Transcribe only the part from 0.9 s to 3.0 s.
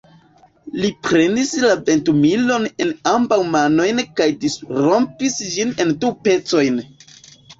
prenis la ventumilon en